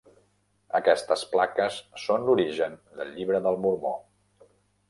Aquestes 0.79 1.25
plaques 1.33 1.77
són 2.05 2.27
l'origen 2.31 2.75
del 3.01 3.15
Llibre 3.19 3.43
del 3.49 3.63
Mormó. 3.67 3.97